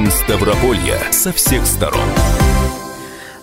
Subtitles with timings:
[0.00, 2.08] Жизнь Ставрополья со всех сторон.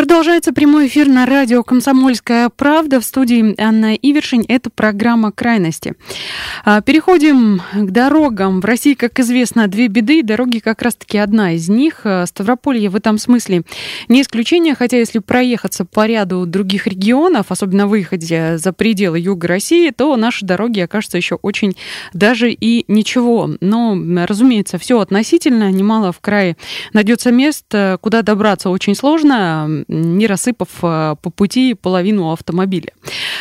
[0.00, 3.00] Продолжается прямой эфир на радио «Комсомольская правда».
[3.00, 4.46] В студии Анна Ивершин.
[4.48, 5.92] Это программа «Крайности».
[6.64, 8.62] А, переходим к дорогам.
[8.62, 10.22] В России, как известно, две беды.
[10.22, 12.00] Дороги как раз-таки одна из них.
[12.04, 13.64] А, Ставрополье в этом смысле
[14.08, 14.74] не исключение.
[14.74, 20.46] Хотя если проехаться по ряду других регионов, особенно выехать за пределы юга России, то наши
[20.46, 21.76] дороги окажутся еще очень
[22.14, 23.50] даже и ничего.
[23.60, 25.70] Но, разумеется, все относительно.
[25.70, 26.56] Немало в крае
[26.94, 27.66] найдется мест,
[28.00, 32.92] куда добраться очень сложно не рассыпав а, по пути половину автомобиля,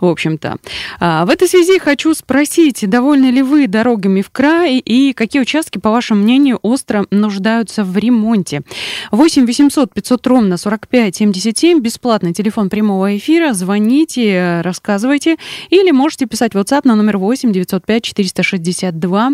[0.00, 0.56] в общем-то.
[1.00, 5.78] А, в этой связи хочу спросить, довольны ли вы дорогами в крае и какие участки,
[5.78, 8.62] по вашему мнению, остро нуждаются в ремонте?
[9.10, 15.36] 8 800 500 ровно 45 77, бесплатный телефон прямого эфира, звоните, рассказывайте,
[15.70, 19.30] или можете писать WhatsApp на номер 8 905 462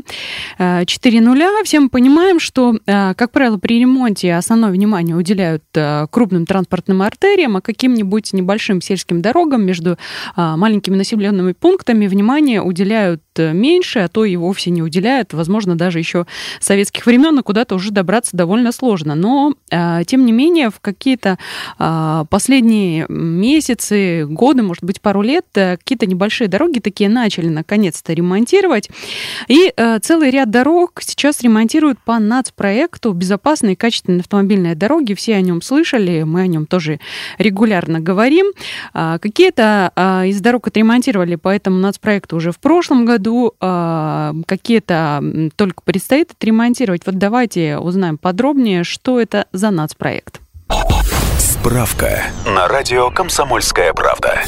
[0.86, 1.64] 400.
[1.64, 5.64] Всем мы понимаем, что, а, как правило, при ремонте основное внимание уделяют
[6.10, 9.98] крупным транспортным артериям, а каким-нибудь небольшим сельским дорогам между
[10.36, 13.22] а, маленькими населенными пунктами внимание уделяют
[13.52, 15.34] меньше, а то и вовсе не уделяют.
[15.34, 16.26] Возможно, даже еще
[16.60, 19.14] советских времен, и куда-то уже добраться довольно сложно.
[19.14, 21.38] Но, а, тем не менее, в какие-то
[21.78, 28.12] а, последние месяцы, годы, может быть, пару лет, э, какие-то небольшие дороги такие начали наконец-то
[28.12, 28.88] ремонтировать.
[29.48, 35.14] И э, целый ряд дорог сейчас ремонтируют по нацпроекту «Безопасные и качественные автомобильные дороги».
[35.14, 37.00] Все о нем слышали, мы о нем тоже тоже
[37.38, 38.46] регулярно говорим.
[38.94, 43.27] А, какие-то а, из дорог отремонтировали по этому нацпроекту уже в прошлом году,
[43.60, 45.22] а, какие-то
[45.56, 47.02] только предстоит отремонтировать.
[47.06, 50.40] Вот давайте узнаем подробнее, что это за нацпроект.
[51.38, 54.42] Справка на радио «Комсомольская правда».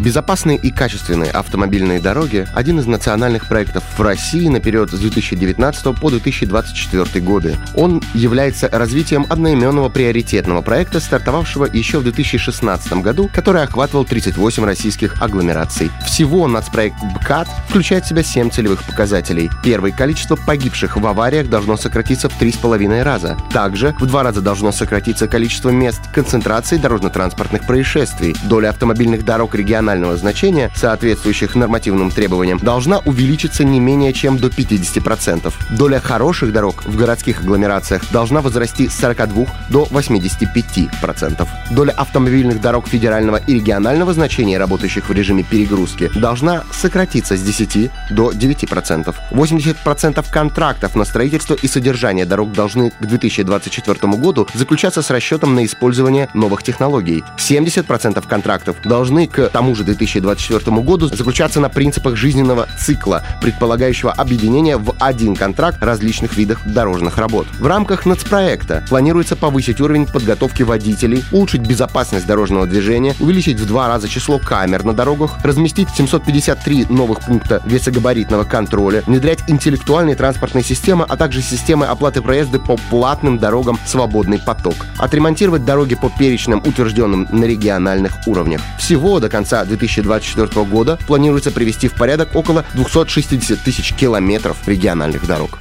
[0.00, 6.00] Безопасные и качественные автомобильные дороги– один из национальных проектов в России на период с 2019
[6.00, 7.56] по 2024 годы.
[7.74, 15.20] Он является развитием одноименного приоритетного проекта, стартовавшего еще в 2016 году, который охватывал 38 российских
[15.20, 15.90] агломераций.
[16.06, 19.50] Всего нацпроект БКАТ включает в себя 7 целевых показателей.
[19.62, 23.36] Первый– количество погибших в авариях должно сократиться в 3,5 раза.
[23.52, 28.34] Также в два раза должно сократиться количество мест концентрации дорожно-транспортных происшествий.
[28.44, 34.46] Доля автомобильных дорог региональных регионального значения, соответствующих нормативным требованиям, должна увеличиться не менее чем до
[34.46, 35.52] 50%.
[35.76, 41.48] Доля хороших дорог в городских агломерациях должна возрасти с 42 до 85%.
[41.72, 47.90] Доля автомобильных дорог федерального и регионального значения, работающих в режиме перегрузки, должна сократиться с 10
[48.10, 49.14] до 9%.
[49.32, 55.64] 80% контрактов на строительство и содержание дорог должны к 2024 году заключаться с расчетом на
[55.64, 57.24] использование новых технологий.
[57.38, 64.12] 70% контрактов должны к тому же же 2024 году заключаться на принципах жизненного цикла, предполагающего
[64.12, 67.46] объединение в один контракт различных видов дорожных работ.
[67.58, 73.88] В рамках нацпроекта планируется повысить уровень подготовки водителей, улучшить безопасность дорожного движения, увеличить в два
[73.88, 81.06] раза число камер на дорогах, разместить 753 новых пункта весогабаритного контроля, внедрять интеллектуальные транспортные системы,
[81.08, 87.26] а также системы оплаты проезда по платным дорогам «Свободный поток», отремонтировать дороги по перечням, утвержденным
[87.30, 88.60] на региональных уровнях.
[88.78, 95.58] Всего до конца 2024 года планируется привести в порядок около 260 тысяч километров региональных дорог.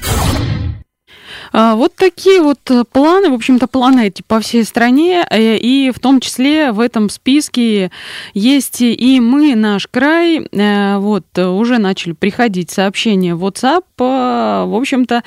[1.61, 5.91] А, вот такие вот э, планы, в общем-то, планы эти по всей стране, э, и
[5.93, 7.91] в том числе в этом списке
[8.33, 15.23] есть и мы, наш край, э, вот, уже начали приходить сообщения в WhatsApp, в общем-то,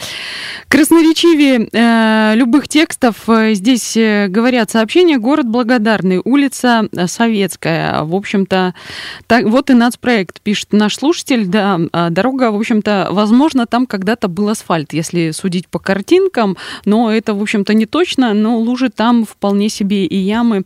[0.68, 3.16] красноречивее любых текстов.
[3.26, 3.94] Здесь
[4.28, 5.18] говорят сообщения.
[5.18, 8.02] «Город Благодарный, улица Советская».
[8.04, 8.74] В общем-то,
[9.26, 14.28] так, вот и нацпроект, пишет наш слушатель, да, а дорога, в общем-то, возможно, там когда-то
[14.28, 18.88] был асфальт, если судить по картине, картинкам, но это, в общем-то, не точно, но лужи
[18.88, 20.64] там вполне себе и ямы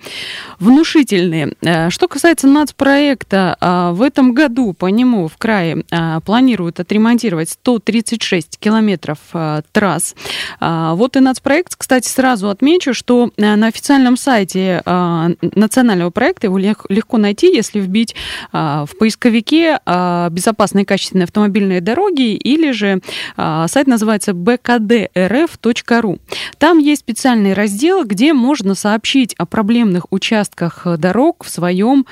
[0.58, 1.52] внушительные.
[1.62, 7.50] Э, что касается нацпроекта, а, в этом году по нему в крае а, планируют отремонтировать
[7.50, 9.18] 136 километров
[9.72, 10.14] трасс.
[10.60, 17.18] Вот и нацпроект, кстати, сразу отмечу, что э, на официальном сайте национального проекта его легко
[17.18, 18.14] найти, если вбить
[18.52, 19.78] в поисковике
[20.30, 23.00] безопасные качественные автомобильные дороги или же
[23.36, 26.20] сайт называется БКДР rf.ru.
[26.58, 32.06] Там есть специальный раздел, где можно сообщить о проблемных участках дорог в своем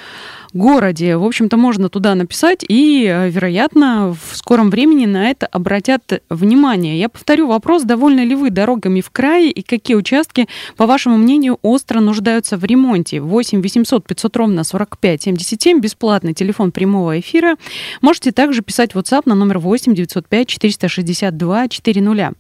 [0.55, 1.17] городе.
[1.17, 6.99] В общем-то, можно туда написать, и, э, вероятно, в скором времени на это обратят внимание.
[6.99, 11.59] Я повторю вопрос, довольны ли вы дорогами в крае и какие участки, по вашему мнению,
[11.63, 13.21] остро нуждаются в ремонте?
[13.21, 17.57] 8 800 500 ровно 45 77, бесплатный телефон прямого эфира.
[18.01, 22.33] Можете также писать WhatsApp на номер 8 905 462 400.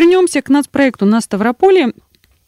[0.00, 1.92] Вернемся к нацпроекту на Ставрополе.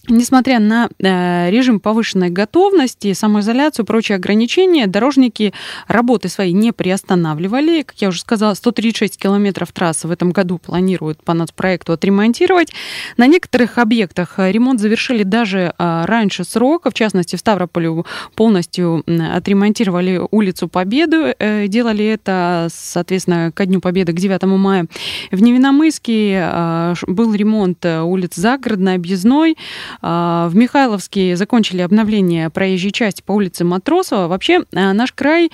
[0.08, 5.54] Несмотря на э, режим повышенной готовности, самоизоляцию, прочие ограничения, дорожники
[5.86, 7.82] работы свои не приостанавливали.
[7.82, 12.72] Как я уже сказала, 136 километров трассы в этом году планируют по нацпроекту отремонтировать.
[13.16, 16.90] На некоторых объектах ремонт завершили даже э, раньше срока.
[16.90, 18.02] В частности, в Ставрополе
[18.34, 21.36] полностью отремонтировали улицу Победы.
[21.38, 24.86] Э, делали это, соответственно, ко Дню Победы, к 9 мая.
[25.30, 29.56] В Невиномыске э, был ремонт э, улиц Загородной, Объездной.
[30.00, 34.28] А, в Михайловске закончили обновление проезжей части по улице Матросова.
[34.28, 35.50] Вообще, а, наш край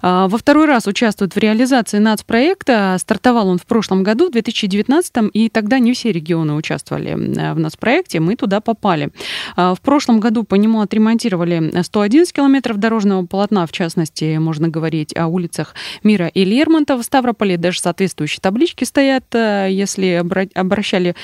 [0.00, 2.96] а, во второй раз участвует в реализации нацпроекта.
[2.98, 8.20] Стартовал он в прошлом году, в 2019, и тогда не все регионы участвовали в нацпроекте,
[8.20, 9.10] мы туда попали.
[9.56, 15.26] В прошлом году по нему отремонтировали 111 километров дорожного полотна, в частности, можно говорить о
[15.26, 20.22] улицах Мира и Лермонтова в Ставрополе, даже соответствующие таблички стоят, если
[20.54, 21.14] обращали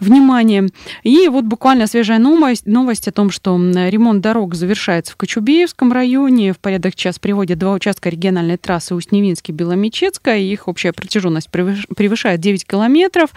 [0.00, 0.68] внимание.
[1.02, 5.92] И вот буквально свежее свежая новость, новость о том, что ремонт дорог завершается в Кочубеевском
[5.92, 6.54] районе.
[6.54, 10.38] В порядок час приводят два участка региональной трассы Усть-Невинский-Беломечецкая.
[10.38, 13.28] Их общая протяженность превышает 9 километров.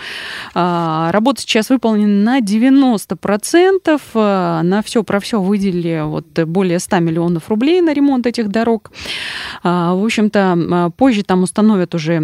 [0.54, 4.00] А, работа сейчас выполнена на 90%.
[4.14, 8.94] А, на все про все выделили вот более 100 миллионов рублей на ремонт этих дорог.
[9.62, 12.22] А, в общем-то, позже там установят уже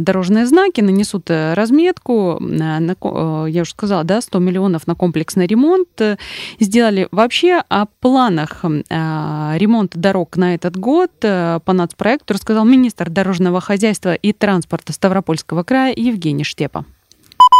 [0.00, 2.40] дорожные знаки, нанесут э, разметку.
[2.42, 6.16] Э, я уже сказала, да, 100 миллионов на комплексный ремонт ремонт э,
[6.60, 7.08] сделали.
[7.10, 13.60] Вообще о планах э, ремонта дорог на этот год э, по нацпроекту рассказал министр дорожного
[13.60, 16.84] хозяйства и транспорта Ставропольского края Евгений Штепа.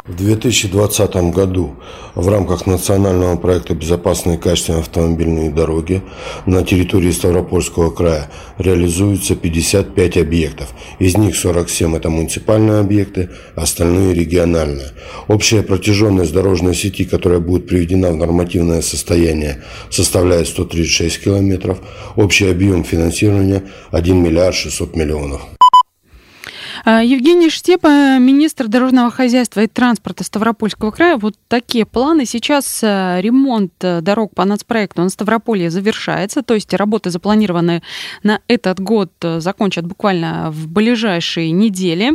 [0.08, 1.75] В 2020 году
[2.14, 6.00] в рамках национального проекта «Безопасные и качественные автомобильные дороги»
[6.47, 10.69] на территории Ставропольского края реализуются 55 объектов.
[11.00, 14.93] Из них 47– это муниципальные объекты, остальные– региональные.
[15.26, 21.79] Общая протяженность дорожной сети, которая будет приведена в нормативное состояние, составляет 136 километров.
[22.14, 25.56] Общий объем финансирования– 1 миллиард 600 миллионов.
[26.88, 31.16] А, Евгений Штепа, министр дорожного хозяйства и транспорта Ставропольского края.
[31.16, 32.26] Вот такие планы.
[32.26, 37.82] Сейчас э, ремонт э, дорог по нацпроекту на Ставрополье завершается, то есть работы, запланированные
[38.22, 42.12] на этот год, э, закончат буквально в ближайшие недели.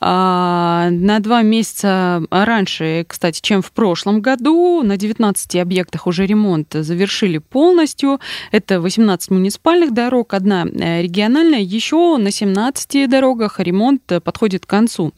[0.00, 4.84] А, на два месяца раньше, кстати, чем в прошлом году.
[4.84, 8.20] На 19 объектах уже ремонт завершили полностью.
[8.52, 11.58] Это 18 муниципальных дорог, одна региональная.
[11.58, 15.12] Еще на 17 дорогах ремонт ремонт э, подходит к концу.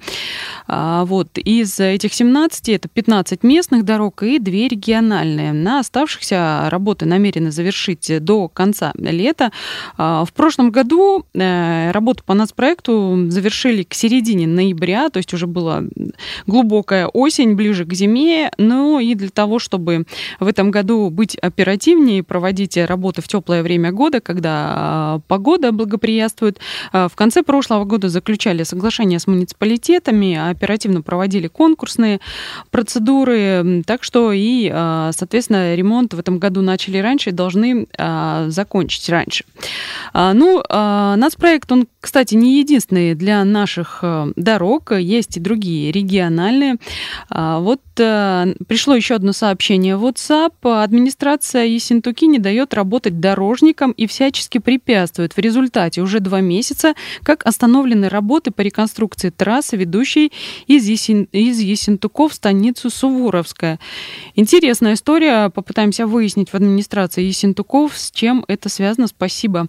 [0.67, 1.39] А, вот.
[1.39, 5.53] Из этих 17 это 15 местных дорог и 2 региональные.
[5.53, 9.53] На оставшихся работы намерены завершить до конца лета.
[9.97, 15.47] А, в прошлом году э, работу по нацпроекту завершили к середине ноября, то есть уже
[15.47, 15.83] была
[16.47, 18.51] глубокая осень, ближе к зиме.
[18.59, 20.05] Ну и для того, чтобы
[20.41, 26.59] в этом году быть оперативнее, проводить работы в теплое время года, когда а, погода благоприятствует,
[26.93, 32.21] в конце прошлого года заключали соглашения с муниципалитетами, оперативно проводили конкурсные
[32.71, 38.49] процедуры, так что и, а, соответственно, ремонт в этом году начали раньше и должны а,
[38.49, 39.45] закончить раньше.
[40.13, 44.03] А, ну, нацпроект, он, кстати, не единственный для наших
[44.35, 46.77] дорог, есть и другие региональные.
[47.29, 50.55] Вот пришло еще одно сообщение в WhatsApp.
[50.63, 55.35] Администрация Ессентуки не дает работать дорожникам и всячески препятствует.
[55.35, 60.33] В результате уже два месяца как остановлены работы по реконструкции трассы, ведущей
[60.67, 61.25] из, Есен...
[61.33, 63.79] из Есентуков в станицу Суворовская.
[64.35, 65.51] Интересная история.
[65.51, 69.09] Попытаемся выяснить в администрации Есентуков, с чем это связано.
[69.09, 69.67] Спасибо,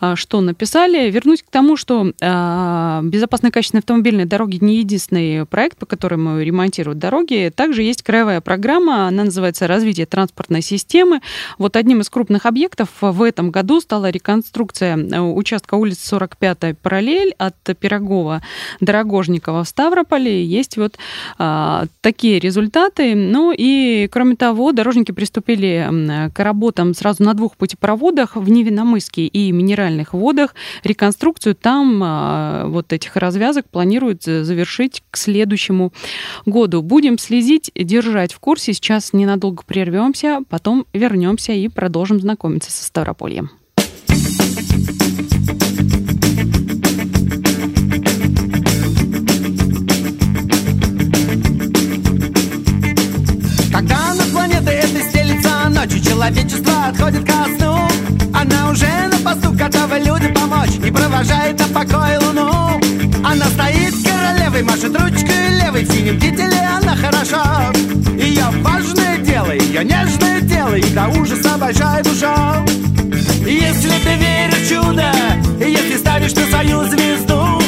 [0.00, 1.10] а, что написали.
[1.10, 6.98] Вернусь к тому, что а, безопасные качественные автомобильные дороги не единственный проект, по которому ремонтируют
[6.98, 7.52] дороги.
[7.54, 11.20] Также есть краевая программа, она называется «Развитие транспортной системы».
[11.58, 17.34] Вот одним из крупных объектов в этом году стала реконструкция э, участка улицы 45 параллель
[17.36, 18.42] от Пирогова Кириллова
[18.80, 20.44] Дорогожникова в Ставрополе.
[20.44, 20.96] Есть вот
[21.38, 23.14] а, такие результаты.
[23.14, 29.52] Ну и, кроме того, дорожники приступили к работам сразу на двух путепроводах в Невиномыске и
[29.52, 30.54] Минеральных водах.
[30.84, 35.92] Реконструкцию там а, вот этих развязок планируют завершить к следующему
[36.44, 36.82] году.
[36.82, 38.72] Будем следить, держать в курсе.
[38.74, 43.50] Сейчас ненадолго прервемся, потом вернемся и продолжим знакомиться со Ставропольем.
[53.72, 58.01] Когда на планете этой стелится ночью, человечество отходит ко сну.
[58.42, 62.80] Она уже на посту готова людям помочь И провожает на покой луну.
[63.24, 67.70] Она стоит королевой, машет ручкой левой В синем кителе она хороша.
[68.18, 72.64] Ее важное дело, ее нежное дело И до ужаса большая душа
[73.46, 75.12] Если ты веришь в чудо
[75.60, 77.62] Если ставишь на свою звезду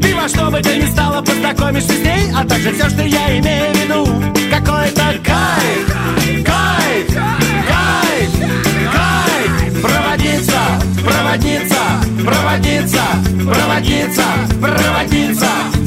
[0.00, 3.38] Ты во что бы ты ни стала познакомишься с ней А также все, что я
[3.38, 4.06] имею в виду.
[4.50, 5.93] Какой-то кайф,
[13.44, 14.24] проводница,
[14.60, 15.46] проводница,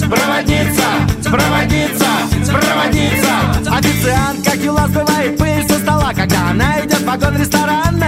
[0.09, 0.85] проводница,
[1.23, 2.05] проводница,
[2.45, 6.13] проводница, Официант, как и лас, бывает пыль со стола.
[6.15, 8.03] Когда она идет в вагон-ресторан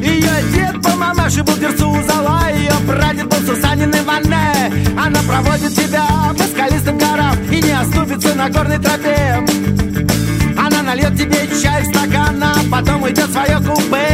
[0.00, 2.50] Ее дед по мамаше был дерцу зала.
[2.50, 6.06] Ее прадед был Сусанин в ванне Она проводит тебя
[6.36, 9.44] по скалистым горам И не оступится на горной тропе.
[10.58, 14.13] Она нальет тебе чай в стакан А потом уйдет в свое купе